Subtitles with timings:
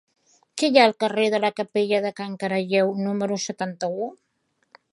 [0.59, 4.09] Què hi ha al carrer de la Capella de Can Caralleu número setanta-u?